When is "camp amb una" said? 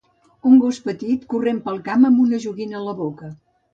1.91-2.41